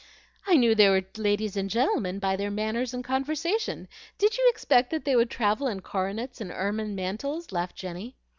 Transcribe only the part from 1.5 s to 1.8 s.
and